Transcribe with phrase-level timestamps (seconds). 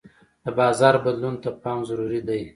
[0.43, 2.41] د بازار بدلون ته پام ضروري دی.